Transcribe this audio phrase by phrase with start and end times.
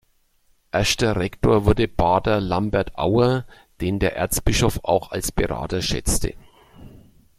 [0.71, 3.45] Erster Rektor wurde Pater Lambert Auer,
[3.81, 6.33] den der Erzbischof auch als Berater schätzte.